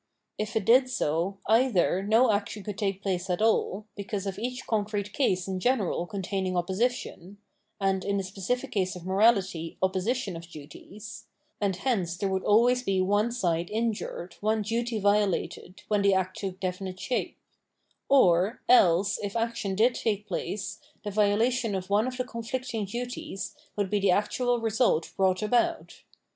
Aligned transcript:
If 0.39 0.55
it 0.55 0.65
did 0.65 0.89
so, 0.89 1.37
either 1.45 2.01
no 2.01 2.31
action 2.31 2.63
could 2.63 2.79
take 2.79 3.03
place 3.03 3.29
at 3.29 3.39
aU, 3.39 3.85
because 3.95 4.25
of 4.25 4.39
each 4.39 4.65
concrete 4.65 5.13
case 5.13 5.47
in 5.47 5.59
general 5.59 6.07
containing 6.07 6.57
opposition, 6.57 7.37
and, 7.79 8.03
in 8.03 8.17
the 8.17 8.23
specific 8.23 8.71
case 8.71 8.95
of 8.95 9.05
morality, 9.05 9.77
opposition 9.79 10.35
of 10.35 10.49
duties,— 10.49 11.27
and 11.61 11.75
hence 11.75 12.17
there 12.17 12.29
would 12.29 12.41
046 12.41 12.83
Phenomenology 12.85 12.97
of 12.97 13.01
Mind 13.03 13.11
always 13.11 13.11
be 13.11 13.11
one 13.11 13.31
side 13.31 13.71
injmed, 13.71 14.33
one 14.41 14.61
duty 14.63 14.99
violated, 14.99 15.83
when 15.87 16.01
the 16.01 16.15
act 16.15 16.39
took 16.39 16.59
definite 16.59 16.99
shape: 16.99 17.37
or 18.09 18.59
else, 18.67 19.19
if 19.21 19.35
action 19.35 19.75
did 19.75 19.93
take 19.93 20.25
place, 20.27 20.79
the 21.03 21.11
violation 21.11 21.75
of 21.75 21.91
one 21.91 22.07
of 22.07 22.17
the 22.17 22.23
conflicting 22.23 22.85
duties 22.85 23.55
would 23.75 23.91
be 23.91 23.99
the 23.99 24.09
actual 24.09 24.59
result 24.59 25.11
brought 25.15 25.43
about. 25.43 26.01